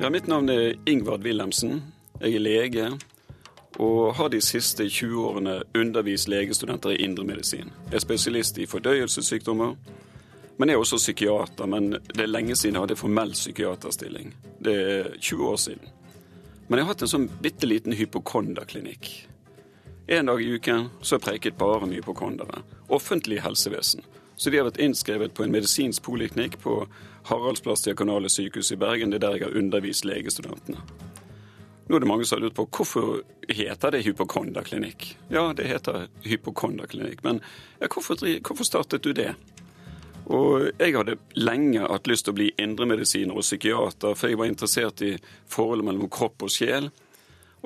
[0.00, 1.82] Ja, mitt navn er Ingvard Wilhelmsen.
[2.22, 2.84] Jeg er lege
[3.76, 7.68] og har de siste 20 årene undervist legestudenter i indremedisin.
[7.90, 9.74] Jeg er spesialist i fordøyelsessykdommer,
[10.56, 11.68] men jeg er også psykiater.
[11.68, 14.32] Men det er lenge siden jeg hadde formell psykiaterstilling.
[14.64, 15.92] Det er 20 år siden.
[16.68, 19.12] Men jeg har hatt en sånn bitte liten hypokonderklinikk.
[20.08, 22.64] En dag i uken så har jeg preiket bare med hypokondere.
[22.88, 24.00] Offentlig helsevesen.
[24.40, 26.86] Så de har vært innskrevet på en medisinsk poliklinikk på
[27.28, 29.10] Haraldsplass Diakonale sykehus i Bergen.
[29.10, 30.82] Det er der jeg har undervist legestudentene.
[31.90, 35.08] Nå er det mange som har lurt på hvorfor heter det hypokonderklinikk.
[35.34, 37.40] Ja, det heter hypokonderklinikk, men
[37.80, 39.32] ja, hvorfor, hvorfor startet du det?
[40.30, 44.46] Og jeg hadde lenge hatt lyst til å bli indremedisiner og psykiater, for jeg var
[44.46, 45.16] interessert i
[45.50, 46.86] forholdet mellom kropp og sjel.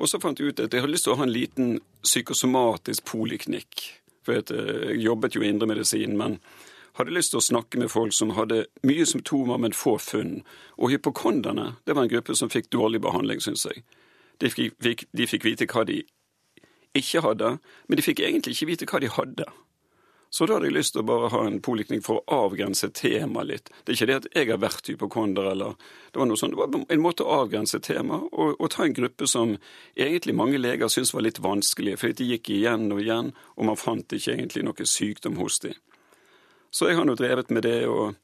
[0.01, 3.05] Og så fant jeg ut at jeg hadde lyst til å ha en liten psykosomatisk
[3.05, 3.85] poliklinikk.
[4.25, 6.39] For jeg jobbet jo i indremedisin, men
[6.95, 10.39] hadde lyst til å snakke med folk som hadde mye symptomer, men få funn.
[10.77, 13.83] Og hypokonderne det var en gruppe som fikk dårlig behandling, syns jeg.
[14.39, 16.01] De fikk, de fikk vite hva de
[16.95, 19.47] ikke hadde, men de fikk egentlig ikke vite hva de hadde.
[20.35, 23.47] Så da hadde jeg lyst til å bare ha en poliklinikk for å avgrense temaet
[23.47, 23.69] litt.
[23.83, 25.77] Det er ikke det at jeg har vært hypokonder, eller
[26.11, 28.97] Det var noe sånt, det var en måte å avgrense temaet og, og, ta en
[28.97, 29.53] gruppe som
[29.95, 33.79] egentlig mange leger syntes var litt vanskelig, fordi de gikk igjen og igjen, og man
[33.79, 35.79] fant ikke egentlig noe sykdom hos dem.
[36.75, 38.17] Så jeg har nå drevet med det, og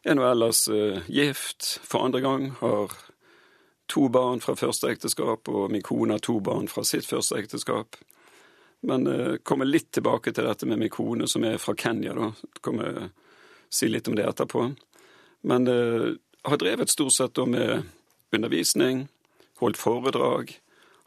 [0.00, 2.46] er nå ellers uh, gift for andre gang.
[2.62, 2.94] Har
[3.92, 7.98] to barn fra første ekteskap, og min kone har to barn fra sitt første ekteskap.
[8.88, 12.14] Men uh, kommer litt tilbake til dette med min kone, som er fra Kenya.
[12.16, 12.30] da.
[12.64, 13.10] Kommer
[13.68, 14.70] si litt om det etterpå.
[15.44, 16.14] Men uh,
[16.48, 17.90] har drevet stort sett da med
[18.32, 19.04] undervisning,
[19.60, 20.54] holdt foredrag,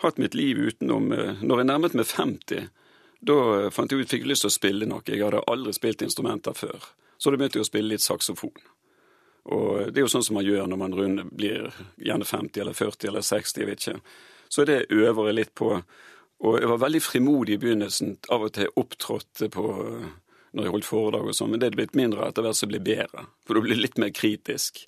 [0.06, 2.70] hatt mitt liv utenom uh, Når jeg nærmet meg 50,
[3.22, 5.06] da fant jeg ut fikk lyst til å spille noe.
[5.06, 6.86] Jeg hadde aldri spilt instrumenter før.
[7.22, 8.56] Så da begynte jeg å spille litt saksofon.
[9.54, 11.70] Og det er jo sånn som man gjør når man runder, blir
[12.02, 14.16] gjerne 50 eller 40 eller 60, jeg vet ikke.
[14.52, 15.70] Så det øver jeg litt på.
[16.42, 18.16] Og jeg var veldig frimodig i begynnelsen.
[18.34, 19.66] Av og til opptrådte på
[20.52, 22.84] når jeg holdt foredrag og sånn, men det er blitt mindre etter hvert som blir
[22.84, 23.24] bedre.
[23.48, 24.82] For du blir litt mer kritisk.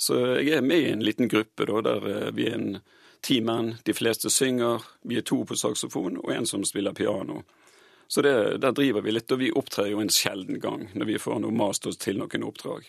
[0.00, 2.78] Så jeg er med i en liten gruppe da, der eh, vi er en
[3.22, 3.74] ti menn.
[3.84, 4.86] De fleste synger.
[5.06, 7.42] Vi er to på saksofon og en som spiller piano.
[8.08, 11.20] Så det, der driver vi litt, og vi opptrer jo en sjelden gang når vi
[11.22, 12.88] får noe mast oss til noen oppdrag.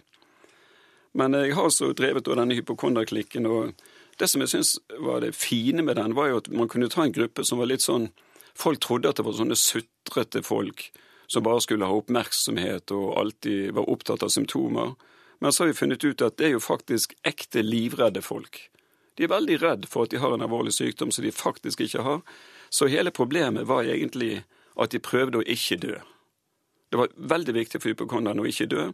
[1.13, 3.77] Men jeg har så drevet denne hypokonderklikken, og
[4.19, 7.05] det som jeg syns var det fine med den, var jo at man kunne ta
[7.05, 8.11] en gruppe som var litt sånn
[8.53, 10.83] Folk trodde at det var sånne sutrete folk
[11.25, 14.91] som bare skulle ha oppmerksomhet og alltid var opptatt av symptomer.
[15.41, 18.59] Men så har vi funnet ut at det er jo faktisk ekte livredde folk.
[19.17, 22.05] De er veldig redd for at de har en alvorlig sykdom som de faktisk ikke
[22.05, 22.21] har.
[22.69, 24.43] Så hele problemet var egentlig
[24.75, 25.97] at de prøvde å ikke dø.
[26.89, 28.89] Det var veldig viktig for hypokonderne å ikke dø.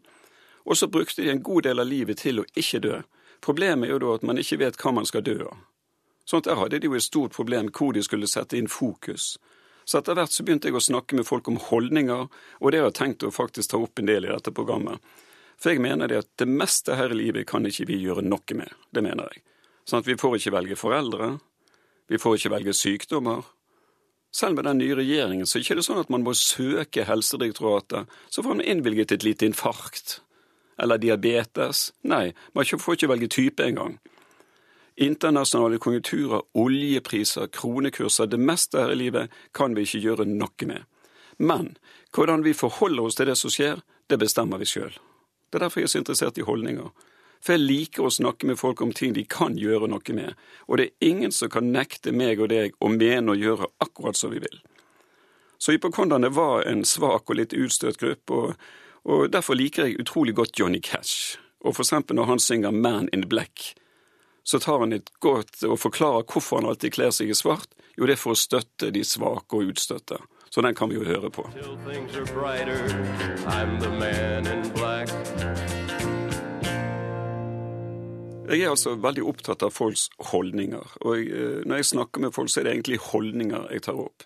[0.65, 3.01] Og så brukte de en god del av livet til å ikke dø.
[3.43, 5.57] Problemet er jo da at man ikke vet hva man skal dø av.
[6.29, 9.37] Sånn at Der hadde de jo et stort problem hvor de skulle sette inn fokus.
[9.85, 12.27] Så etter hvert så begynte jeg å snakke med folk om holdninger,
[12.61, 15.01] og det har jeg tenkt å faktisk ta opp en del i dette programmet.
[15.57, 18.55] For jeg mener det at det meste her i livet kan ikke vi gjøre noe
[18.55, 18.69] med.
[18.93, 19.41] Det mener jeg.
[19.89, 21.31] Sånn at vi får ikke velge foreldre.
[22.07, 23.41] Vi får ikke velge sykdommer.
[24.31, 28.09] Selv med den nye regjeringen så er det ikke sånn at man må søke Helsedirektoratet,
[28.29, 30.19] så får man innvilget et lite infarkt
[30.79, 31.89] eller diabetes.
[32.07, 33.97] Nei, man får ikke velge type engang.
[34.99, 40.85] Internasjonale konjunkturer, oljepriser, kronekurser, det meste her i livet kan vi ikke gjøre noe med.
[41.39, 41.73] Men
[42.15, 43.79] hvordan vi forholder oss til det som skjer,
[44.11, 44.91] det bestemmer vi sjøl.
[45.49, 46.91] Det er derfor jeg er så interessert i holdninger.
[47.39, 50.35] For jeg liker å snakke med folk om ting de kan gjøre noe med,
[50.67, 54.19] og det er ingen som kan nekte meg og deg å mene og gjøre akkurat
[54.19, 54.59] som vi vil.
[55.59, 58.69] Så hypokonderne var en svak og litt utstøtt gruppe, og
[59.09, 61.37] og Derfor liker jeg utrolig godt Johnny Cash.
[61.65, 63.73] Og for eksempel når han synger Man in Black,
[64.43, 67.69] så tar han et godt og forklarer hvorfor han alltid kler seg i svart.
[67.97, 70.17] Jo, det er for å støtte de svake og utstøtte.
[70.49, 71.45] Så den kan vi jo høre på.
[78.49, 80.95] Jeg er altså veldig opptatt av folks holdninger.
[81.05, 83.99] Og jeg, eh, når jeg snakker med folk, så er det egentlig holdninger jeg tar
[84.01, 84.25] opp.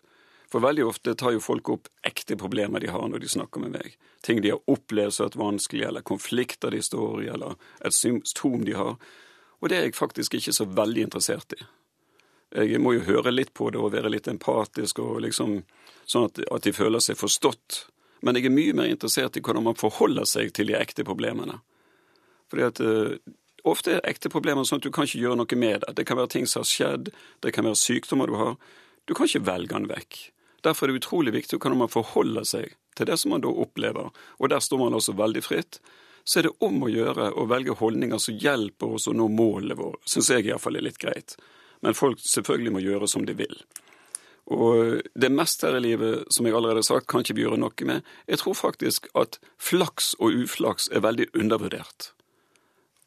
[0.53, 3.73] For veldig ofte tar jo folk opp ekte problemer de har når de snakker med
[3.73, 3.97] meg.
[4.21, 8.63] Ting de har opplevd som et vanskelig, eller konflikter de står i, eller et symptom
[8.63, 8.95] de har.
[9.59, 11.63] Og det er jeg faktisk ikke så veldig interessert i.
[12.63, 15.63] Jeg må jo høre litt på det og være litt empatisk, og liksom,
[16.05, 17.87] sånn at, at de føler seg forstått.
[18.21, 21.57] Men jeg er mye mer interessert i hvordan man forholder seg til de ekte problemene.
[22.53, 23.15] Fordi at uh,
[23.63, 25.95] Ofte er ekte problemer sånn at du kan ikke gjøre noe med det.
[25.97, 27.11] Det kan være ting som har skjedd,
[27.43, 28.55] det kan være sykdommer du har.
[29.07, 30.19] Du kan ikke velge den vekk.
[30.63, 34.11] Derfor er det utrolig viktig hvordan man forholder seg til det som man da opplever,
[34.13, 35.79] og der står man også veldig fritt
[36.23, 39.75] så er det om å gjøre å velge holdninger som hjelper oss å nå målene
[39.75, 39.99] våre.
[40.07, 41.35] Syns jeg iallfall er litt greit.
[41.83, 43.57] Men folk selvfølgelig må gjøre som de vil.
[44.53, 47.59] Og det meste her i livet, som jeg allerede har sagt, kan ikke vi gjøre
[47.59, 48.07] noe med.
[48.27, 52.13] Jeg tror faktisk at flaks og uflaks er veldig undervurdert.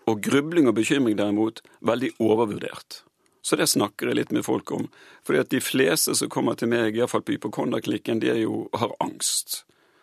[0.06, 3.02] Og grubling og bekymring derimot veldig overvurdert.
[3.46, 4.88] Så det snakker jeg litt med folk om.
[5.26, 9.60] Fordi at de fleste som kommer til meg, iallfall på hypokondaklikken, de jo, har angst.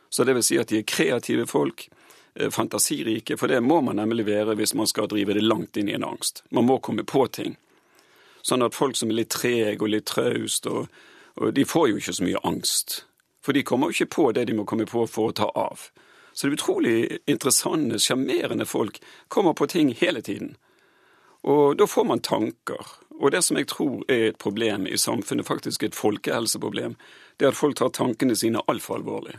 [0.10, 1.90] Så det vil si at de er kreative folk,
[2.36, 5.90] eh, fantasirike, for det må man nemlig være hvis man skal drive det langt inn
[5.90, 6.44] i en angst.
[6.52, 7.58] Man må komme på ting.
[8.44, 10.88] Sånn at folk som er litt trege og litt traust, og,
[11.36, 13.04] og de får jo ikke så mye angst.
[13.44, 15.90] For de kommer jo ikke på det de må komme på for å ta av.
[16.34, 19.00] Så det er utrolig interessante, sjarmerende folk.
[19.28, 20.56] Kommer på ting hele tiden.
[21.44, 22.86] Og da får man tanker.
[23.20, 26.96] Og det som jeg tror er et problem i samfunnet, faktisk et folkehelseproblem,
[27.38, 29.38] det er at folk tar tankene sine altfor alvorlig.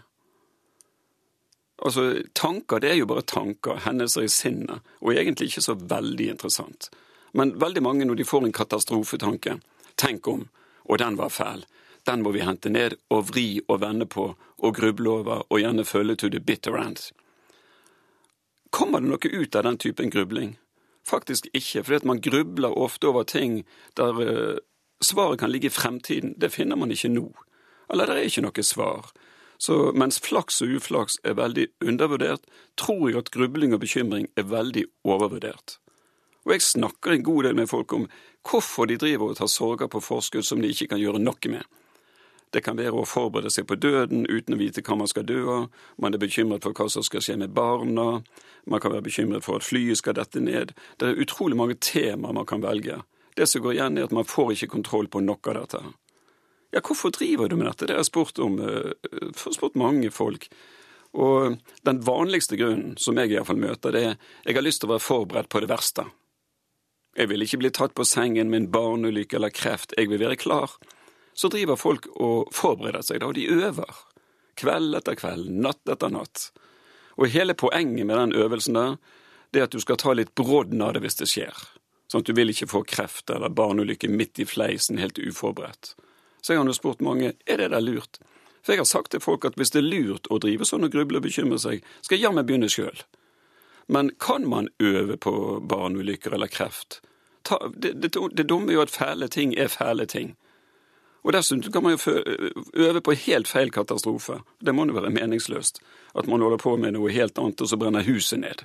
[1.85, 6.29] Altså, tanker det er jo bare tanker, hendelser i sinnet, og egentlig ikke så veldig
[6.37, 6.91] interessant.
[7.35, 9.59] Men veldig mange, når de får en katastrofetanke,
[9.99, 10.47] tenk om,
[10.85, 11.65] og den var fæl,
[12.07, 15.85] den må vi hente ned og vri og vende på og gruble over og gjerne
[15.85, 17.11] følge to the bitter end.
[18.71, 20.57] Kommer det noe ut av den typen grubling?
[21.07, 23.65] Faktisk ikke, for man grubler ofte over ting
[23.97, 24.57] der uh,
[25.05, 26.35] svaret kan ligge i fremtiden.
[26.41, 27.29] Det finner man ikke nå.
[27.93, 29.13] Eller det er ikke noe svar.
[29.59, 32.43] Så mens flaks og uflaks er veldig undervurdert,
[32.77, 35.79] tror jeg at grubling og bekymring er veldig overvurdert.
[36.45, 38.09] Og jeg snakker en god del med folk om
[38.45, 41.65] hvorfor de driver og tar sorger på forskudd som de ikke kan gjøre noe med.
[42.55, 45.41] Det kan være å forberede seg på døden uten å vite hva man skal dø
[45.51, 45.65] av.
[45.99, 48.23] Man er bekymret for hva som skal skje med barna.
[48.71, 50.71] Man kan være bekymret for at flyet skal dette ned.
[51.01, 53.01] Det er utrolig mange temaer man kan velge.
[53.35, 55.83] Det som går igjen, er at man får ikke kontroll på noe av dette.
[56.75, 57.89] Ja, hvorfor driver du med dette?
[57.89, 58.61] Det har jeg spurt om.
[58.63, 60.47] Uh, spurt mange folk.
[61.19, 64.15] Og den vanligste grunnen som jeg iallfall møter, det er
[64.47, 66.07] jeg har lyst til å være forberedt på det verste.
[67.19, 70.39] Jeg vil ikke bli tatt på sengen med en barneulykke eller kreft, jeg vil være
[70.39, 70.79] klar
[71.35, 74.03] så driver folk og forbereder seg, da, og de øver.
[74.59, 76.51] Kveld etter kveld, natt etter natt.
[77.19, 78.97] Og hele poenget med den øvelsen der,
[79.51, 81.65] det er at du skal ta litt brodden av det hvis det skjer.
[82.11, 85.95] Sånn at du vil ikke få kreft eller barneulykke midt i fleisen helt uforberedt.
[86.43, 88.19] Så jeg har nå spurt mange er det der lurt.
[88.65, 90.95] For jeg har sagt til folk at hvis det er lurt å drive sånn og
[90.95, 93.05] gruble og bekymre seg, skal jeg jammen begynne sjøl.
[93.87, 95.35] Men kan man øve på
[95.69, 97.01] barneulykker eller kreft?
[97.45, 100.33] Ta, det, det, det dumme er jo at fæle ting er fæle ting.
[101.25, 102.15] Og dessuten kan man jo
[102.75, 104.43] øve på helt feil katastrofe.
[104.61, 105.81] Det må jo være meningsløst.
[106.15, 108.65] At man holder på med noe helt annet, og så brenner huset ned.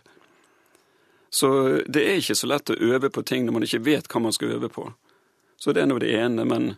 [1.29, 1.49] Så
[1.87, 4.35] det er ikke så lett å øve på ting når man ikke vet hva man
[4.35, 4.89] skal øve på.
[5.59, 6.43] Så det er nå det ene.
[6.43, 6.73] Men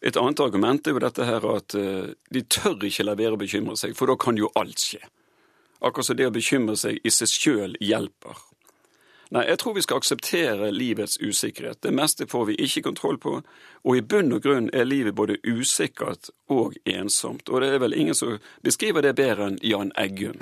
[0.00, 3.40] et annet argument er jo dette her at eh, de tør ikke la være å
[3.40, 5.02] bekymre seg, for da kan jo alt skje.
[5.80, 8.40] Akkurat som det å bekymre seg i seg sjøl hjelper.
[9.30, 11.78] Nei, jeg tror vi skal akseptere livets usikkerhet.
[11.82, 13.36] Det meste får vi ikke kontroll på,
[13.86, 17.46] og i bunn og grunn er livet både usikkert og ensomt.
[17.46, 20.34] Og det er vel ingen som beskriver det bedre enn Jan Eggum.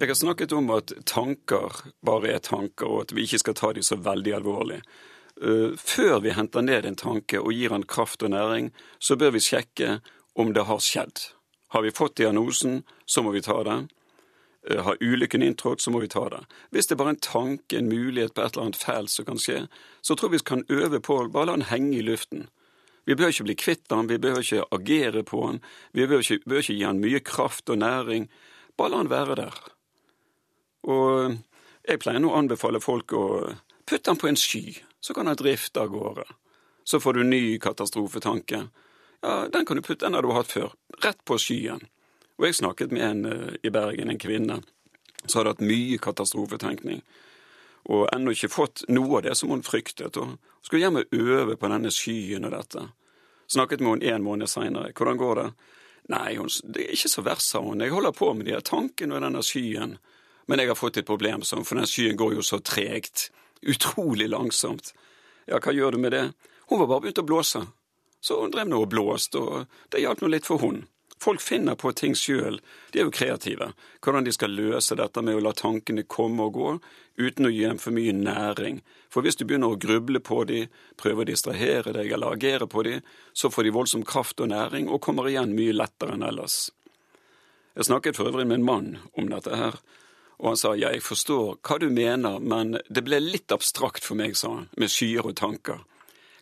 [0.00, 3.74] Jeg har snakket om at tanker bare er tanker, og at vi ikke skal ta
[3.76, 4.80] dem så veldig alvorlig.
[5.40, 9.32] Eh, før vi henter ned en tanke og gir han kraft og næring, så bør
[9.38, 10.00] vi sjekke
[10.36, 11.30] om det har skjedd.
[11.72, 13.78] Har vi fått diagnosen, så må vi ta det.
[14.68, 16.42] Eh, har ulykken inntrådt, så må vi ta det.
[16.70, 19.40] Hvis det er bare en tanke, en mulighet på et eller annet fælt som kan
[19.40, 19.62] skje,
[20.02, 22.48] så tror vi vi kan øve på å bare la den henge i luften.
[23.06, 26.44] Vi bør ikke bli kvitt den, vi bør ikke agere på den, vi bør ikke,
[26.44, 28.28] bør ikke gi den mye kraft og næring.
[28.76, 29.56] Bare la den være der.
[30.84, 31.40] Og
[31.88, 33.56] jeg pleier nå å anbefale folk å
[33.86, 36.24] putte den på en sky så kan han drifte av gårde.
[36.84, 38.66] Så får du ny katastrofetanke.
[39.20, 40.72] Ja, den kan du putte, den har du hatt før.
[41.04, 41.82] Rett på skyen.
[42.40, 44.62] Og jeg snakket med en uh, i Bergen, en kvinne,
[45.26, 47.02] som hadde hatt mye katastrofetenkning.
[47.92, 50.16] Og ennå ikke fått noe av det som hun fryktet.
[50.16, 52.86] Og skulle hjem og øve på denne skyen og dette.
[53.50, 54.92] Snakket med henne en måned seinere.
[54.96, 55.48] Hvordan går det?
[56.10, 57.82] Nei, hun, det er ikke så verst, sa hun.
[57.84, 59.96] Jeg holder på med de her tankene og denne skyen.
[60.48, 63.28] Men jeg har fått et problem, for den skyen går jo så tregt.
[63.66, 64.94] Utrolig langsomt.
[65.46, 66.24] Ja, hva gjør du med det?
[66.70, 67.66] Hun var bare begynt å blåse.
[68.20, 70.84] Så hun drev nå og blåste, og det hjalp nå litt for hun.
[71.20, 72.60] Folk finner på ting sjøl,
[72.92, 73.72] de er jo kreative.
[74.00, 76.70] Hvordan de skal løse dette med å la tankene komme og gå,
[77.20, 78.80] uten å gi dem for mye næring.
[79.12, 80.62] For hvis du begynner å gruble på de,
[80.96, 83.00] prøve å distrahere deg eller agere på de,
[83.36, 86.70] så får de voldsom kraft og næring og kommer igjen mye lettere enn ellers.
[87.76, 89.76] Jeg snakket for øvrig med en mann om dette her,
[90.40, 94.16] og han sa ja, jeg forstår hva du mener, men det ble litt abstrakt for
[94.16, 95.82] meg, sa han, med skyer og tanker.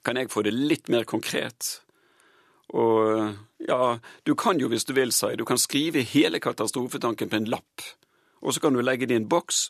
[0.06, 1.80] Kan jeg få det litt mer konkret?
[2.78, 3.34] Og
[3.66, 7.40] ja, du kan jo hvis du vil, sa jeg, du kan skrive hele katastrofetanken på
[7.40, 7.82] en lapp,
[8.38, 9.66] og så kan du legge det i en boks,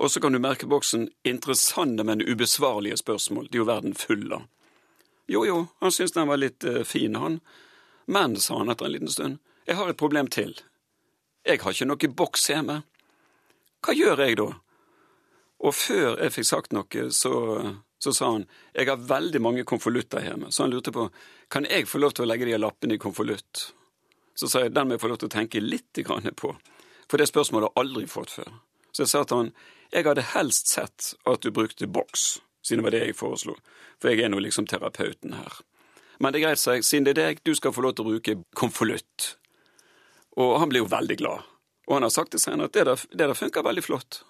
[0.00, 3.48] og så kan du merke boksen 'interessante, men ubesvarlige spørsmål'.
[3.48, 4.48] Det er jo verden full av.
[5.28, 7.40] Jo jo, han syntes den var litt uh, fin, han.
[8.06, 10.60] Men, sa han etter en liten stund, jeg har et problem til.
[11.46, 12.82] Jeg har ikke noe boks hjemme.
[13.84, 14.50] Hva gjør jeg da?
[15.64, 17.34] Og før jeg fikk sagt noe, så
[18.04, 21.08] så sa han jeg har veldig mange konvolutter hjemme, så han lurte på
[21.52, 23.70] kan jeg få lov til å legge de lappene i konvolutt.
[24.36, 26.00] Så sa jeg den må jeg få lov til å tenke litt
[26.36, 26.50] på,
[27.08, 28.50] for det spørsmålet har jeg aldri fått før.
[28.92, 29.54] Så jeg sa til han
[29.94, 33.56] jeg hadde helst sett at du brukte boks, siden det var det jeg foreslo,
[34.00, 35.60] for jeg er nå liksom terapeuten her.
[36.18, 38.04] Men det er greit, sa jeg, siden det er deg, du skal få lov til
[38.04, 39.34] å bruke konvolutt.
[40.36, 41.46] Og han ble jo veldig glad.
[41.86, 44.22] Og han har sagt det senere at det der, det der funker veldig flott.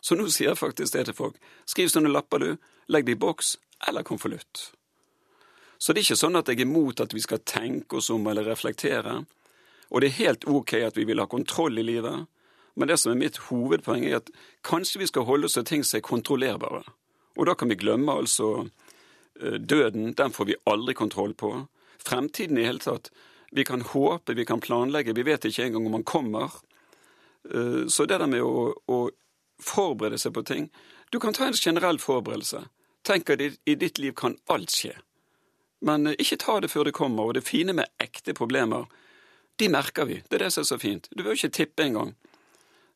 [0.00, 1.40] Så nå sier jeg faktisk det til folk.
[1.68, 2.70] Skriv sånne lapper, du.
[2.90, 3.56] Legg det i boks
[3.88, 4.70] eller konvolutt.
[5.80, 8.26] Så det er ikke sånn at jeg er imot at vi skal tenke oss om
[8.28, 9.22] eller reflektere.
[9.90, 12.26] Og det er helt ok at vi vil ha kontroll i livet,
[12.78, 14.30] men det som er mitt hovedpoeng, er at
[14.66, 16.84] kanskje vi skal holde oss til ting som er kontrollerbare.
[17.36, 18.68] Og da kan vi glemme altså
[19.40, 21.50] eh, døden, den får vi aldri kontroll på.
[22.00, 23.10] Fremtiden i hele tatt.
[23.50, 26.60] Vi kan håpe, vi kan planlegge, vi vet ikke engang om han kommer.
[27.48, 28.98] Eh, så det der med å, å
[29.60, 30.70] forberede seg på ting
[31.12, 32.64] Du kan ta en generell forberedelse.
[33.02, 34.92] Tenk at i ditt liv kan alt skje.
[35.80, 38.86] Men eh, ikke ta det før det kommer, og det fine med ekte problemer,
[39.58, 40.20] de merker vi.
[40.28, 41.08] Det er det som er så fint.
[41.10, 42.14] Du bør ikke tippe engang.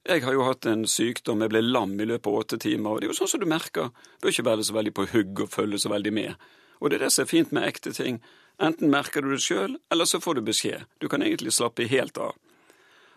[0.04, 3.00] Jeg har jo hatt en sykdom, jeg ble lam i løpet av åtte timer, og
[3.00, 3.88] det er jo sånn som du merker.
[3.88, 6.48] Du bør ikke være så veldig på hugg og følge så veldig med.
[6.80, 8.18] Og det er det som er fint med ekte ting.
[8.62, 10.84] Enten merker du det sjøl, eller så får du beskjed.
[11.00, 12.36] Du kan egentlig slappe helt av.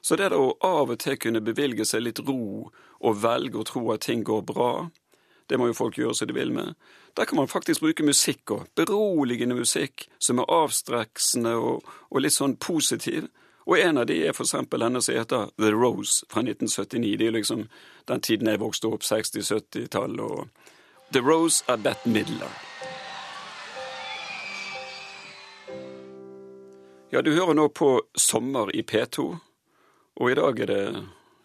[0.02, 3.84] Så det å av og til kunne bevilge seg litt ro og velge å tro
[3.94, 4.90] at ting går bra,
[5.48, 6.76] det må jo folk gjøre som de vil med.
[7.18, 12.36] Der kan man faktisk bruke musikk og beroligende musikk som er avstreksende og, og litt
[12.36, 13.30] sånn positiv.
[13.68, 17.18] Og en av de er eksempel denne som heter The Rose fra 1979.
[17.20, 17.66] Det er liksom
[18.08, 20.22] den tiden jeg vokste opp, 60-70-tallet.
[20.22, 20.48] og
[21.12, 22.52] The Rose er Bette Midler.
[27.12, 29.38] Ja, du hører nå på Sommer i P2,
[30.18, 30.82] og i dag er det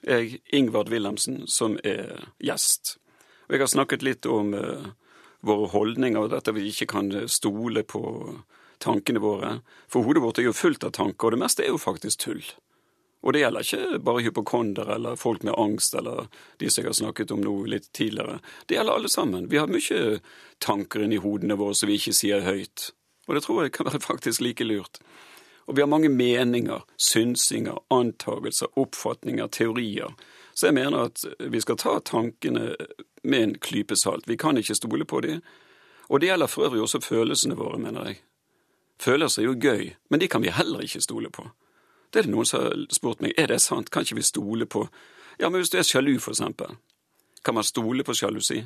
[0.03, 2.97] jeg, Ingvard Wilhelmsen, som er gjest.
[3.47, 4.89] Og jeg har snakket litt om uh,
[5.47, 8.03] våre holdninger, og dette vi ikke kan stole på
[8.83, 9.61] tankene våre.
[9.91, 12.43] For hodet vårt er jo fullt av tanker, og det meste er jo faktisk tull.
[13.23, 16.27] Og det gjelder ikke bare hypokonder eller folk med angst eller
[16.59, 18.41] de som jeg har snakket om nå litt tidligere.
[18.67, 19.47] Det gjelder alle sammen.
[19.51, 20.17] Vi har mye
[20.59, 22.89] tanker inni hodene våre som vi ikke sier høyt.
[23.29, 24.99] Og det tror jeg kan være faktisk like lurt.
[25.67, 30.15] Og vi har mange meninger, synsinger, antagelser, oppfatninger, teorier
[30.55, 32.75] så jeg mener at vi skal ta tankene
[33.23, 34.29] med en klype salt.
[34.29, 35.41] Vi kan ikke stole på dem.
[36.09, 38.21] Og det gjelder for øvrig også følelsene våre, mener jeg.
[39.01, 41.49] Følelser er jo gøy, men de kan vi heller ikke stole på.
[42.13, 44.67] Det er det noen som har spurt meg, er det sant, kan ikke vi stole
[44.67, 44.89] på
[45.41, 46.77] Ja, men hvis du er sjalu, for eksempel,
[47.45, 48.61] kan man stole på sjalusi?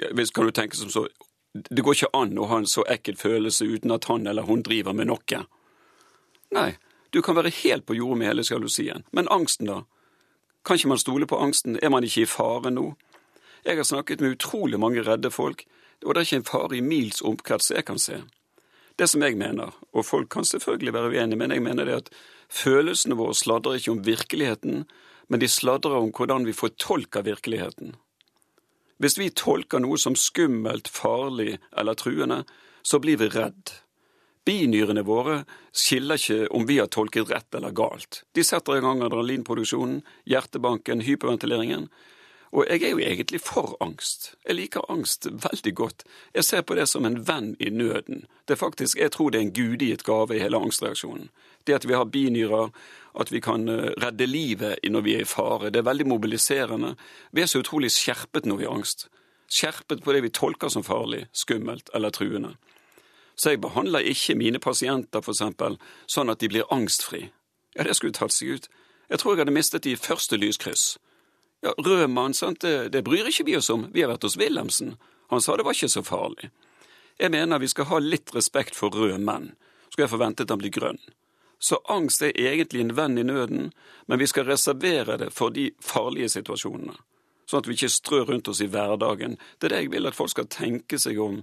[0.00, 1.04] Ja, hvis kan du tenke som så,
[1.54, 4.64] det går ikke an å ha en så ekkel følelse uten at han eller hun
[4.66, 5.44] driver med noe.
[6.54, 6.70] Nei,
[7.14, 9.84] du kan være helt på jordet med hele sjalusien, men angsten, da?
[10.66, 11.78] Kan ikke man stole på angsten?
[11.82, 12.94] Er man ikke i fare nå?
[13.64, 15.62] Jeg har snakket med utrolig mange redde folk,
[16.04, 18.22] og det er ikke en fare i mils omkrets jeg kan se.
[18.98, 22.10] Det som jeg mener, og folk kan selvfølgelig være uenige, men jeg mener det at
[22.50, 24.84] følelsene våre sladrer ikke om virkeligheten,
[25.28, 27.94] men de sladrer om hvordan vi fortolker virkeligheten.
[29.02, 32.44] Hvis vi tolker noe som skummelt, farlig eller truende,
[32.82, 33.72] så blir vi redd.
[34.44, 38.22] Binyrene våre skiller ikke om vi har tolket rett eller galt.
[38.36, 41.88] De setter i gang adrenalinproduksjonen, hjertebanken, hyperventileringen.
[42.54, 44.34] Og jeg er jo egentlig for angst.
[44.46, 46.04] Jeg liker angst veldig godt.
[46.36, 48.28] Jeg ser på det som en venn i nøden.
[48.46, 51.30] Det er faktisk, Jeg tror det er en gudegitt gave i hele angstreaksjonen.
[51.64, 52.70] Det at vi har binyrer,
[53.14, 56.94] at vi kan eh, redde livet når vi er i fare, det er veldig mobiliserende.
[57.32, 59.08] Vi er så utrolig skjerpet når vi har angst.
[59.50, 62.56] Skjerpet på det vi tolker som farlig, skummelt eller truende.
[63.36, 67.28] Så jeg behandler ikke mine pasienter eksempel, sånn at de blir angstfri.
[67.74, 68.68] Ja, det skulle tatt seg ut.
[69.10, 70.94] Jeg tror jeg hadde mistet de første lyskryss.
[71.64, 74.36] Ja, Rød mann, sant, det, det bryr ikke vi oss om, vi har vært hos
[74.38, 74.94] Wilhelmsen.
[75.32, 76.50] Han sa det var ikke så farlig.
[77.18, 79.52] Jeg mener vi skal ha litt respekt for røde menn.
[79.88, 81.00] Skulle jeg forventet han blir grønn.
[81.64, 83.70] Så angst er egentlig en venn i nøden,
[84.06, 86.96] men vi skal reservere det for de farlige situasjonene.
[87.48, 89.38] Sånn at vi ikke strør rundt oss i hverdagen.
[89.58, 91.40] Det er det jeg vil at folk skal tenke seg om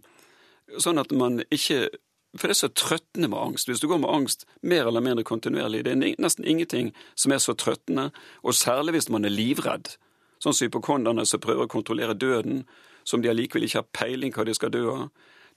[0.79, 1.89] sånn at man ikke
[2.31, 3.67] For det er så trøttende med angst.
[3.67, 7.41] Hvis du går med angst mer eller mindre kontinuerlig, det er nesten ingenting som er
[7.43, 8.05] så trøttende,
[8.39, 9.97] og særlig hvis man er livredd.
[10.39, 12.63] Sånn som hypokonderne som prøver å kontrollere døden,
[13.03, 15.03] som de allikevel ikke har peiling hva de skal dø av.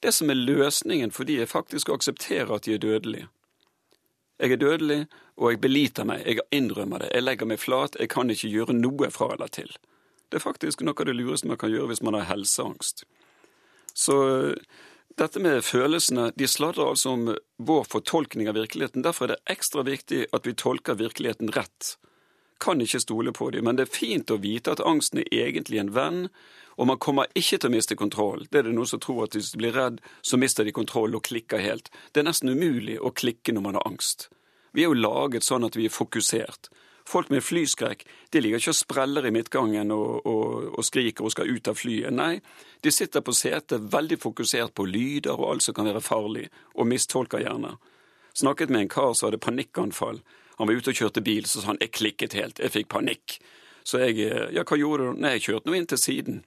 [0.02, 3.30] Det som er løsningen for de, er faktisk å akseptere at de er dødelige.
[4.42, 5.00] Jeg er dødelig,
[5.38, 8.74] og jeg beliter meg, jeg innrømmer det, jeg legger meg flat, jeg kan ikke gjøre
[8.74, 9.70] noe fra eller til.
[10.28, 13.04] Det er faktisk noe av det lureste man kan gjøre hvis man har helseangst.
[13.94, 14.16] Så
[15.14, 17.28] dette med følelsene, de sladrer altså om
[17.62, 19.04] vår fortolkning av virkeligheten.
[19.06, 21.94] Derfor er det ekstra viktig at vi tolker virkeligheten rett.
[22.62, 25.80] Kan ikke stole på dem, men det er fint å vite at angsten er egentlig
[25.82, 26.28] en venn,
[26.76, 28.46] og man kommer ikke til å miste kontroll.
[28.50, 31.14] Det er det noen som tror at hvis de blir redd, så mister de kontroll
[31.14, 31.90] og klikker helt.
[32.12, 34.28] Det er nesten umulig å klikke når man har angst.
[34.74, 36.70] Vi er jo laget sånn at vi er fokusert.
[37.06, 41.34] Folk med flyskrekk de ligger ikke og spreller i midtgangen og, og, og, skriker og
[41.34, 42.14] skal ut av flyet.
[42.14, 42.38] Nei,
[42.80, 46.88] de sitter på setet veldig fokusert på lyder og alt som kan være farlig, og
[46.88, 47.74] mistolker gjerne.
[48.34, 50.22] Snakket med en kar som hadde panikkanfall.
[50.58, 53.38] Han var ute og kjørte bil, så sa han jeg klikket helt, jeg fikk panikk.
[53.84, 54.20] Så jeg
[54.54, 55.20] ja, hva gjorde du?
[55.20, 56.44] Nei, jeg kjørte nå inn til siden.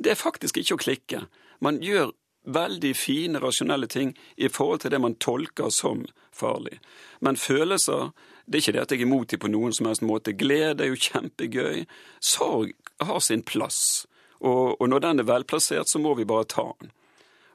[0.00, 1.20] Det er faktisk ikke å klikke.
[1.60, 2.14] Man gjør
[2.48, 6.80] veldig fine, rasjonelle ting i forhold til det man tolker som farlig.
[7.20, 8.10] Men følelser
[8.50, 10.34] det er ikke det at jeg er imot dem på noen som helst måte.
[10.34, 11.84] Glede er jo kjempegøy.
[12.18, 14.08] Sorg har sin plass.
[14.40, 16.90] Og, og når den er velplassert, så må vi bare ta den.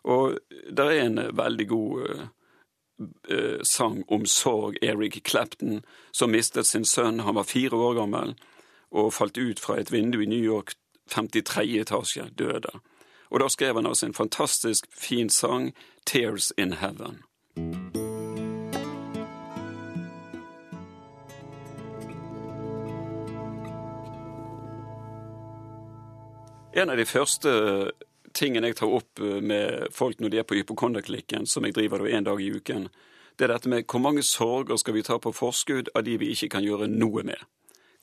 [0.07, 2.23] Og det er en veldig god uh,
[3.63, 7.19] sang om sorg, Eric Clapton, som mistet sin sønn.
[7.19, 8.35] Han var fire år gammel
[8.95, 10.73] og falt ut fra et vindu i New York
[11.11, 11.75] 53.
[11.81, 12.71] etasje døde.
[13.29, 15.73] Og da skrev han altså en fantastisk fin sang,
[16.05, 17.23] 'Tears in Heaven'.
[26.73, 27.49] En av de første
[28.35, 32.27] tingene jeg tar opp med folk når de er på hypokonderklinikken, som jeg driver en
[32.27, 32.89] dag i uken,
[33.35, 36.31] det er dette med hvor mange sorger skal vi ta på forskudd av de vi
[36.31, 37.41] ikke kan gjøre noe med.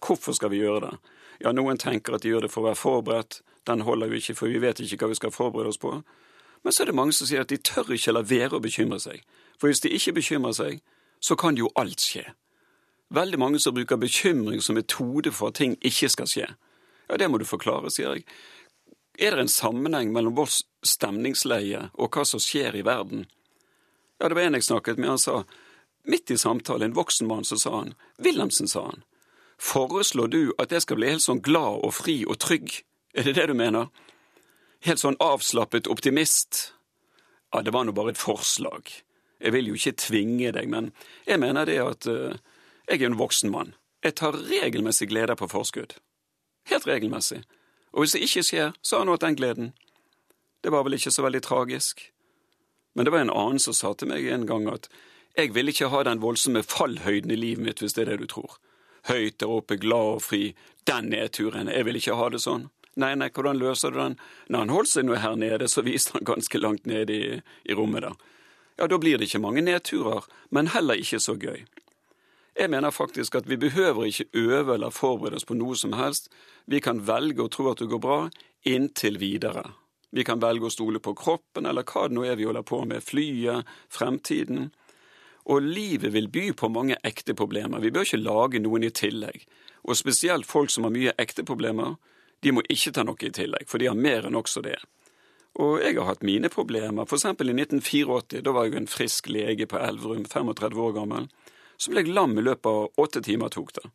[0.02, 0.92] Hvorfor skal vi gjøre det?
[1.44, 3.40] Ja, noen tenker at de gjør det for å være forberedt.
[3.66, 5.94] Den holder jo ikke, for vi vet ikke hva vi skal forberede oss på.
[6.62, 9.00] Men så er det mange som sier at de tør ikke la være å bekymre
[9.02, 9.22] seg.
[9.58, 10.82] For hvis de ikke bekymrer seg,
[11.22, 12.26] så kan jo alt skje.
[13.12, 16.46] Veldig mange som bruker bekymring som metode for at ting ikke skal skje.
[17.08, 18.26] Ja, det må du forklare, sier jeg.
[19.18, 23.26] Er det en sammenheng mellom vårt stemningsleie og hva som skjer i verden?
[24.18, 25.42] Ja, det var en jeg snakket med, han sa,
[26.08, 29.02] midt i samtalen, en voksen mann, så sa han, Wilhelmsen, sa han,
[29.62, 32.80] Foreslår du at jeg skal bli helt sånn glad og fri og trygg?
[33.14, 33.92] Er det det du mener?
[34.82, 36.72] Helt sånn avslappet optimist?
[37.52, 38.90] Ja, det var nå bare et forslag.
[39.42, 40.90] Jeg vil jo ikke tvinge deg, men
[41.28, 42.34] jeg mener det at uh,
[42.88, 43.74] jeg er en voksen mann.
[44.02, 45.94] Jeg tar regelmessig glede på forskudd.
[46.70, 47.42] Helt regelmessig.
[47.92, 49.70] Og hvis det ikke skjer, så har han hatt den gleden.
[50.62, 52.08] Det var vel ikke så veldig tragisk.
[52.94, 54.88] Men det var en annen som sa til meg en gang at
[55.36, 58.28] jeg vil ikke ha den voldsomme fallhøyden i livet mitt, hvis det er det du
[58.34, 58.58] tror
[59.08, 60.52] høyt der oppe, glad og fri.
[60.86, 62.68] Den nedturen, jeg vil ikke ha det sånn.
[63.00, 64.18] Nei, nei, hvordan løser du den?
[64.52, 67.76] Når han holdt seg nå her nede, så viste han ganske langt ned i, i
[67.76, 68.18] rommet der.
[68.80, 71.64] Ja, da blir det ikke mange nedturer, men heller ikke så gøy.
[72.62, 76.28] Jeg mener faktisk at vi behøver ikke øve eller forberede oss på noe som helst.
[76.70, 78.18] Vi kan velge å tro at det går bra,
[78.62, 79.64] inntil videre.
[80.14, 82.78] Vi kan velge å stole på kroppen, eller hva det nå er vi holder på
[82.86, 84.70] med, flyet, fremtiden.
[85.50, 87.82] Og livet vil by på mange ekte problemer.
[87.82, 89.42] Vi bør ikke lage noen i tillegg.
[89.82, 91.96] Og spesielt folk som har mye ekte problemer,
[92.46, 94.78] de må ikke ta noe i tillegg, for de har mer enn også det.
[95.58, 97.10] Og jeg har hatt mine problemer.
[97.10, 101.32] For eksempel i 1984, da var jeg en frisk lege på Elverum, 35 år gammel.
[101.82, 103.88] Så ble jeg lam i løpet av åtte timer, tok det.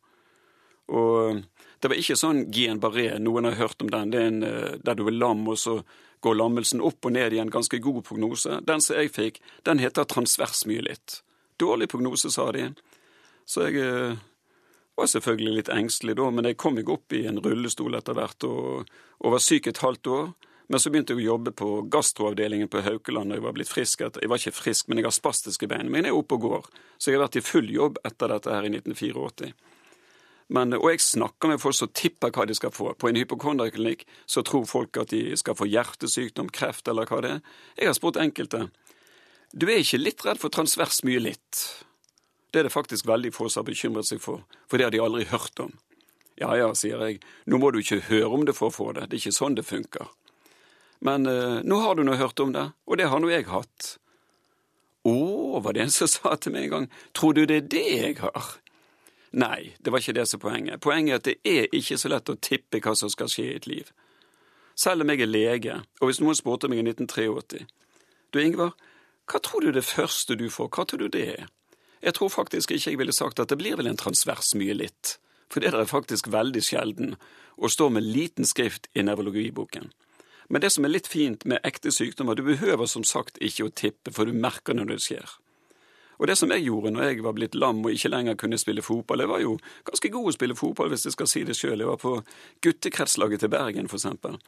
[0.92, 1.40] Og
[1.80, 4.98] det var ikke sånn Guillain-Barré, noen har hørt om den, det er en eh, der
[4.98, 5.78] du er lam, og så
[6.24, 8.58] går lammelsen opp og ned i en ganske god prognose.
[8.66, 11.20] Den som jeg fikk, den heter transversmyelitt.
[11.60, 12.66] Dårlig prognose, sa de.
[13.48, 14.18] Så jeg eh,
[14.98, 18.48] var selvfølgelig litt engstelig da, men jeg kom meg opp i en rullestol etter hvert
[18.48, 18.90] og,
[19.22, 20.28] og var syk et halvt år.
[20.68, 24.04] Men så begynte jeg å jobbe på gastroavdelingen på Haukeland og jeg var blitt frisk.
[24.04, 25.88] Jeg var ikke frisk, men jeg har spastiske bein.
[25.88, 26.68] Men jeg er oppe og går.
[26.98, 29.54] Så jeg har vært i full jobb etter dette her i 1984.
[30.56, 32.92] Men, og jeg snakker med folk som tipper hva de skal få.
[33.00, 37.32] På en hypokonderklinikk så tror folk at de skal få hjertesykdom, kreft eller hva det
[37.38, 37.42] er.
[37.80, 38.68] Jeg har spurt enkelte
[39.52, 41.60] du er ikke litt redd for transvers mye litt?
[42.52, 45.00] Det er det faktisk veldig få som har bekymret seg for, for det har de
[45.00, 45.72] aldri hørt om.
[46.38, 49.08] Ja ja, sier jeg, nå må du ikke høre om det for å få det,
[49.08, 50.10] det er ikke sånn det funker.
[51.04, 53.96] Men eh, nå har du nå hørt om det, og det har nå jeg hatt.
[55.06, 57.86] Å, var det en som sa til meg en gang, tror du det er det
[57.86, 58.56] jeg har?
[59.38, 60.80] Nei, det var ikke det som poenget.
[60.80, 63.56] Poenget er at det er ikke så lett å tippe hva som skal skje i
[63.58, 63.90] et liv.
[64.78, 67.66] Selv om jeg er lege, og hvis noen spurte meg i 1983
[68.32, 68.74] Du, Ingvar,
[69.28, 71.46] hva tror du det første du får, hva tror du det er?
[72.00, 75.16] Jeg tror faktisk ikke jeg ville sagt at det blir vel en transvers mye litt,
[75.50, 77.16] for det er faktisk veldig sjelden,
[77.58, 79.90] og står med liten skrift i nevrologiboken.
[80.48, 83.74] Men det som er litt fint med ekte sykdommer, du behøver som sagt ikke å
[83.74, 85.34] tippe, for du merker når det skjer.
[86.18, 88.82] Og det som jeg gjorde når jeg var blitt lam og ikke lenger kunne spille
[88.82, 89.52] fotball Jeg var jo
[89.86, 91.78] ganske god å spille fotball, hvis jeg skal si det sjøl.
[91.78, 92.16] Jeg var på
[92.64, 94.40] guttekretslaget til Bergen, for eksempel.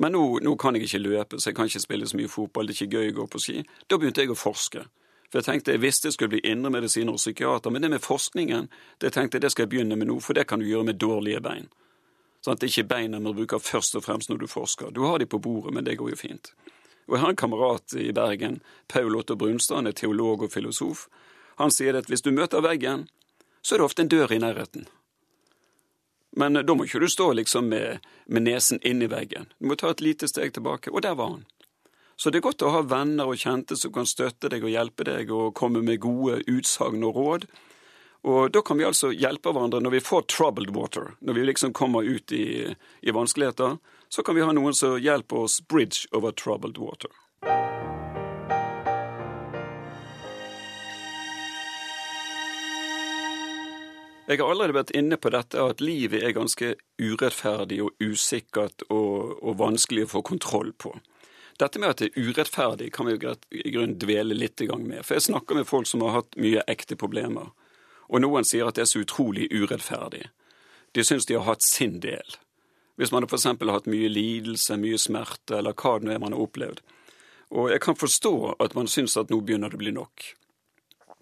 [0.00, 2.70] Men nå, nå, kan jeg ikke løpe, så jeg kan ikke spille så mye fotball.
[2.70, 3.58] Det er ikke gøy å gå på ski.
[3.86, 4.86] Da begynte jeg å forske.
[5.28, 8.70] For jeg tenkte jeg visste jeg skulle bli indremedisiner og psykiater, men det med forskningen,
[9.02, 10.98] det tenkte jeg det skal jeg begynne med nå, for det kan du gjøre med
[11.02, 11.68] dårlige bein.
[12.40, 14.92] Sånn at det ikke er beina man bruker først og fremst når du forsker.
[14.96, 16.52] Du har de på bordet, men det går jo fint.
[17.08, 21.08] Og Jeg har en kamerat i Bergen, Paul Otto Brunstad, han er teolog og filosof.
[21.58, 23.08] Han sier at hvis du møter veggen,
[23.62, 24.86] så er det ofte en dør i nærheten.
[26.38, 29.50] Men da må ikke du stå liksom med, med nesen inn i veggen.
[29.58, 31.44] Du må ta et lite steg tilbake, og der var han.
[32.20, 35.06] Så det er godt å ha venner og kjente som kan støtte deg og hjelpe
[35.08, 37.46] deg og komme med gode utsagn og råd.
[38.28, 41.72] Og da kan vi altså hjelpe hverandre når vi får troubled water, når vi liksom
[41.72, 42.68] kommer ut i,
[43.00, 43.78] i vanskeligheter
[44.10, 47.10] så kan vi ha noen som hjelper oss bridge over troubled water.
[54.30, 59.38] Jeg har allerede vært inne på dette at livet er ganske urettferdig og usikkert og,
[59.42, 60.92] og vanskelig å få kontroll på.
[61.58, 65.02] Dette med at det er urettferdig, kan vi i grunnen dvele litt med.
[65.04, 67.50] For jeg snakker med folk som har hatt mye ekte problemer,
[68.10, 70.26] og noen sier at det er så utrolig urettferdig.
[70.92, 72.36] De syns de har hatt sin del.
[72.98, 73.46] Hvis man f.eks.
[73.46, 76.82] har hatt mye lidelse, mye smerte, eller hva det nå er man har opplevd.
[77.54, 80.26] Og jeg kan forstå at man syns at nå begynner det å bli nok.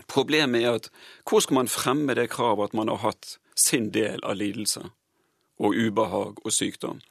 [0.09, 0.89] Problemet er at
[1.29, 4.89] hvor skal man fremme det kravet at man har hatt sin del av lidelse
[5.59, 7.03] og ubehag og sykdom?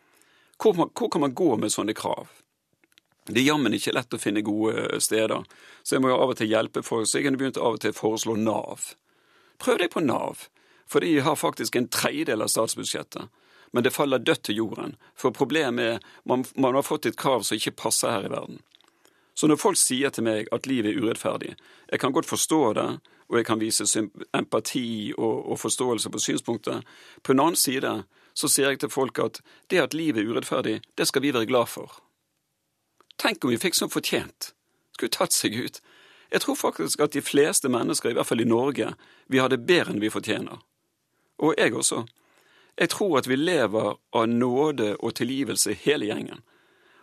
[0.58, 2.32] Hvor, hvor kan man gå med sånne krav?
[3.28, 5.44] Det er jammen ikke lett å finne gode steder,
[5.84, 7.82] så jeg må jo av og til hjelpe folk, så jeg kunne begynt av og
[7.84, 8.94] til å foreslå Nav.
[9.60, 10.48] Prøv deg på Nav,
[10.88, 13.30] for de har faktisk en tredjedel av statsbudsjettet
[13.72, 14.96] men det faller dødt til jorden.
[15.16, 18.62] For problemet er man, man har fått et krav som ikke passer her i verden.
[19.38, 21.54] Så når folk sier til meg at livet er urettferdig,
[21.92, 22.88] jeg kan godt forstå det,
[23.28, 23.86] og jeg kan vise
[24.34, 26.88] empati og, og forståelse på synspunktet.
[27.24, 27.92] På en annen side
[28.34, 31.50] så sier jeg til folk at det at livet er urettferdig, det skal vi være
[31.50, 32.00] glad for.
[33.20, 34.54] Tenk om vi fikk som fortjent.
[34.96, 35.82] Skulle tatt seg ut.
[36.32, 38.94] Jeg tror faktisk at de fleste mennesker, i hvert fall i Norge,
[39.28, 40.60] vi har det bedre enn vi fortjener.
[41.38, 42.04] Og jeg også.
[42.78, 46.44] Jeg tror at vi lever av nåde og tilgivelse hele gjengen.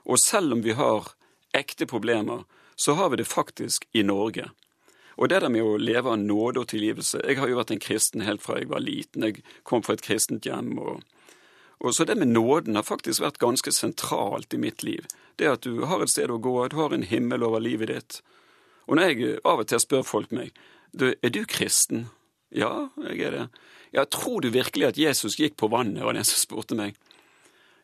[0.05, 1.15] Og selv om vi har
[1.57, 2.45] ekte problemer,
[2.77, 4.51] så har vi det faktisk i Norge.
[5.17, 7.83] Og det der med å leve av nåde og tilgivelse Jeg har jo vært en
[7.83, 9.23] kristen helt fra jeg var liten.
[9.23, 10.75] Jeg kom fra et kristent hjem.
[10.79, 11.03] Og,
[11.79, 15.07] og Så det med nåden har faktisk vært ganske sentralt i mitt liv.
[15.37, 18.23] Det at du har et sted å gå, du har en himmel over livet ditt.
[18.87, 20.53] Og når jeg av og til spør folk meg
[20.95, 22.07] du, er du kristen?
[22.55, 23.47] Ja, jeg er det.
[23.95, 26.95] Ja, tror du virkelig at Jesus gikk på vannet, var det en som spurte meg.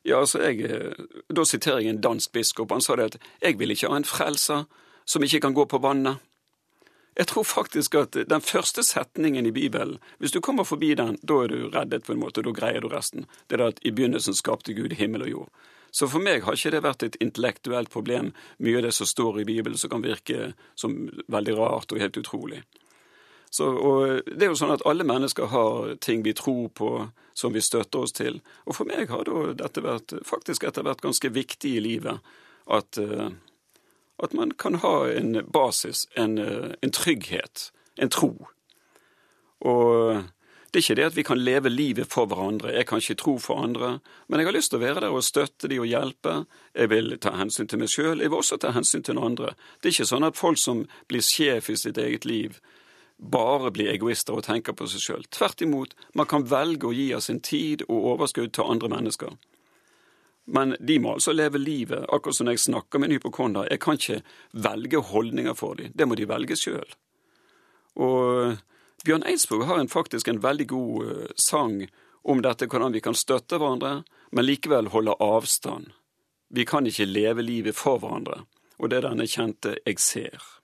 [0.06, 0.94] Ja, altså, jeg, eh,
[1.34, 2.70] Da siterer jeg en dansk biskop.
[2.70, 4.66] Han sa det at jeg vil ikke ha en frelser
[5.04, 6.18] som ikke kan gå på vannet.
[7.16, 11.42] Jeg tror faktisk at den første setningen i Bibelen, hvis du kommer forbi den, da
[11.42, 13.26] er du reddet på en måte, og da greier du resten.
[13.50, 15.48] Det er at i begynnelsen skapte Gud himmel og jord.
[15.90, 18.30] Så for meg har ikke det vært et intellektuelt problem,
[18.62, 22.20] mye av det som står i Bibelen som kan virke som veldig rart og helt
[22.20, 22.62] utrolig.
[23.50, 26.90] Så, og det er jo sånn at alle mennesker har ting vi tror på,
[27.34, 28.38] som vi støtter oss til.
[28.70, 29.26] Og for meg har
[29.58, 32.22] dette vært, faktisk etter hvert ganske viktig i livet.
[32.70, 33.32] At, uh,
[34.22, 38.30] at man kan ha en basis, en, uh, en, trygghet, en tro.
[39.66, 40.22] Og
[40.70, 42.70] det er ikke det at vi kan leve livet for hverandre.
[42.70, 45.24] Jeg kan ikke tro for andre, men jeg har lyst til å være der og
[45.26, 46.34] støtte de og hjelpe.
[46.78, 49.56] Jeg vil ta hensyn til meg sjøl, jeg vil også ta hensyn til noen andre.
[49.80, 52.60] Det er ikke sånn at folk som blir sjef i sitt eget liv,
[53.18, 55.26] bare blir egoister og tenker på seg sjøl.
[55.34, 59.34] Tvert imot, man kan velge å gi av sin tid og overskudd til andre mennesker.
[60.54, 63.68] Men de må altså leve livet, akkurat som når jeg snakker med en hypokonder.
[63.70, 64.22] Jeg kan ikke
[64.54, 66.98] velge holdninger for dem, det må de velge sjøl.
[67.98, 68.56] Og
[69.04, 71.86] Bjørn Eidsvåg har en, faktisk en veldig god uh, sang
[72.22, 75.94] om dette, hvordan vi kan støtte hverandre, men likevel holde avstand.
[76.52, 78.42] Vi kan ikke leve livet for hverandre,
[78.76, 80.56] og det er denne kjente 'jeg ser'.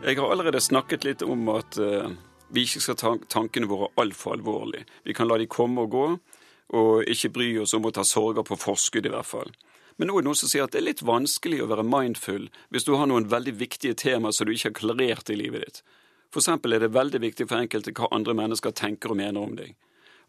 [0.00, 2.08] Jeg har allerede snakket litt om at uh,
[2.48, 4.84] vi ikke skal ta tankene våre altfor alvorlig.
[5.04, 6.06] Vi kan la de komme og gå,
[6.78, 9.50] og ikke bry oss om å ta sorger på forskudd, i hvert fall.
[10.00, 12.46] Men nå er det noen som sier at det er litt vanskelig å være mindful
[12.72, 15.80] hvis du har noen veldig viktige temaer som du ikke har klarert i livet ditt.
[16.32, 19.52] For eksempel er det veldig viktig for enkelte hva andre mennesker tenker og mener om
[19.58, 19.74] deg.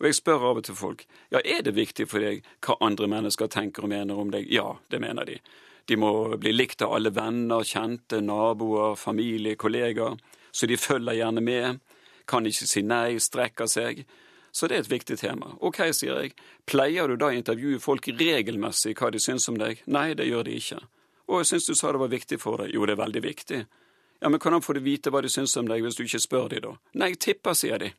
[0.02, 3.08] Og jeg spør av og til folk ja, er det viktig for deg hva andre
[3.14, 4.50] mennesker tenker og mener om deg.
[4.52, 5.38] Ja, det mener de.
[5.88, 10.20] De må bli likt av alle venner, kjente, naboer, familie, kollegaer,
[10.52, 11.80] så de følger gjerne med.
[12.28, 14.04] kan ikke si nei, strekker seg.
[14.52, 15.54] Så det er et viktig tema.
[15.64, 16.34] Ok, sier jeg,
[16.68, 19.80] pleier du da å intervjue folk regelmessig hva de syns om deg?
[19.88, 20.82] Nei, det gjør de ikke.
[21.32, 22.74] Og jeg syns du sa det var viktig for deg.
[22.76, 23.62] Jo, det er veldig viktig.
[24.22, 26.52] Ja, men hvordan får du vite hva de syns om deg hvis du ikke spør
[26.52, 26.74] de da?
[27.00, 27.94] Nei, tipper, sier de.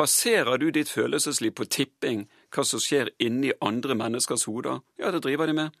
[0.00, 4.80] Baserer du ditt følelsesliv på tipping, hva som skjer inni andre menneskers hoder?
[4.96, 5.76] Ja, det driver de med.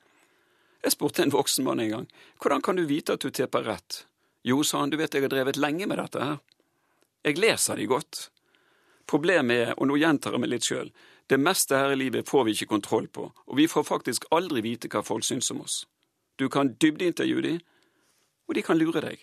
[0.84, 2.06] Jeg spurte en voksen mann en gang,
[2.40, 4.04] hvordan kan du vite at du tipper rett?
[4.44, 6.38] Jo, sa han, du vet jeg har drevet lenge med dette her.
[7.24, 8.30] Jeg leser de godt.
[9.10, 10.92] Problemet er, og nå gjentar jeg meg litt sjøl,
[11.30, 14.62] det meste her i livet får vi ikke kontroll på, og vi får faktisk aldri
[14.66, 15.84] vite hva folk syns om oss.
[16.38, 17.54] Du kan dybdeintervjue de,
[18.48, 19.22] og de kan lure deg.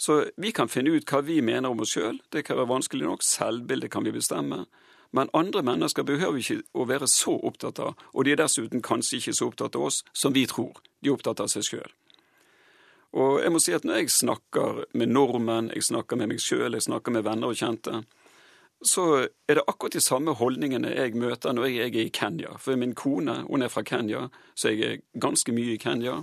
[0.00, 3.08] Så vi kan finne ut hva vi mener om oss sjøl, det kan være vanskelig
[3.08, 4.66] nok, selvbildet kan vi bestemme,
[5.16, 9.20] men andre mennesker behøver ikke å være så opptatt av, og de er dessuten kanskje
[9.20, 10.76] ikke så opptatt av oss som vi tror.
[11.00, 11.92] De er opptatt av seg sjøl.
[13.16, 16.74] Og jeg må si at når jeg snakker med nordmenn, jeg snakker med meg sjøl,
[16.76, 18.02] jeg snakker med venner og kjente,
[18.86, 22.56] så er det akkurat de samme holdningene jeg møter når jeg er i Kenya.
[22.62, 26.20] For min kone hun er fra Kenya, så jeg er ganske mye i Kenya.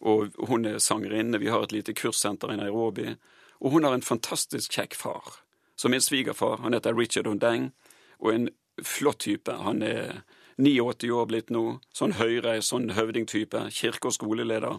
[0.00, 1.40] Og hun er sangerinne.
[1.42, 3.16] Vi har et lite kurssenter i Nairobi.
[3.60, 5.42] Og hun har en fantastisk kjekk far.
[5.78, 7.70] som min svigerfar, han heter Richard Ondeng,
[8.18, 8.48] og en
[8.82, 9.52] flott type.
[9.52, 10.22] Han er
[10.56, 11.78] 89 år blitt nå.
[11.94, 13.70] Sånn høyre, sånn høvdingtype.
[13.70, 14.78] Kirke- og skoleleder.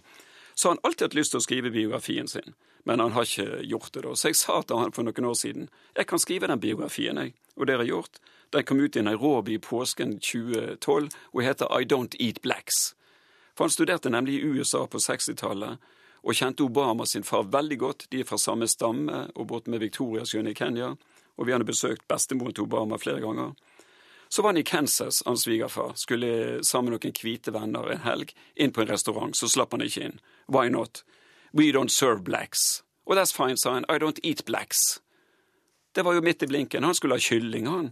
[0.56, 3.94] Så han alltid hatt lyst til å skrive biografien sin men han har ikke gjort
[3.94, 4.04] det.
[4.04, 4.16] da.
[4.16, 7.34] Så jeg sa til han for noen år siden jeg kan skrive den biografien, jeg.
[7.56, 8.20] Og det har jeg gjort.
[8.50, 12.96] Den kom ut i Nairobi påsken 2012 og heter I Don't Eat Blacks.
[13.56, 15.78] For han studerte nemlig i USA på 60-tallet
[16.24, 18.08] og kjente Obama sin far veldig godt.
[18.12, 20.96] De er fra samme stamme og båt med Victoriasjøen i Kenya.
[21.38, 23.54] Og vi hadde besøkt bestemoren til Obama flere ganger.
[24.30, 28.34] Så var han i Kansas, hans svigerfar, skulle sammen med noen hvite venner en helg
[28.56, 29.36] inn på en restaurant.
[29.36, 30.20] Så slapp han ikke inn.
[30.48, 31.04] Why not?
[31.54, 32.84] We don't serve blacks.
[33.06, 33.86] Og that's fine, sa han.
[33.90, 35.02] I don't eat blacks.
[35.96, 36.84] Det var jo midt i blinken.
[36.84, 37.92] Han skulle ha kylling, han.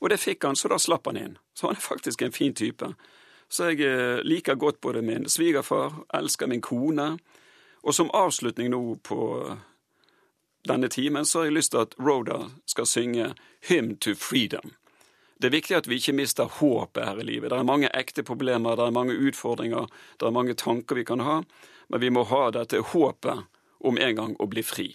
[0.00, 1.38] Og det fikk han, så da slapp han inn.
[1.54, 2.94] Så han er faktisk en fin type.
[3.48, 7.18] Så jeg eh, liker godt både min svigerfar, elsker min kone.
[7.82, 9.20] Og som avslutning nå på
[10.68, 13.34] denne timen, så har jeg lyst til at Rhoda skal synge
[13.68, 14.72] Hymn to Freedom.
[15.42, 17.50] Det er viktig at vi ikke mister håpet her i livet.
[17.50, 21.24] Det er mange ekte problemer, det er mange utfordringer, det er mange tanker vi kan
[21.26, 21.40] ha
[21.92, 23.42] men vi må ha dette håpet
[23.84, 24.86] om en gang å bli fri.